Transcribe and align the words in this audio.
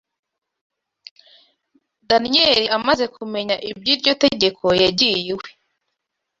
Daniyeli 2.09 2.67
amaze 2.77 3.03
kumenya 3.15 3.55
iby’iryo 3.69 4.13
tegeko 4.23 4.65
yagiye 4.83 5.17
iwe 5.31 5.47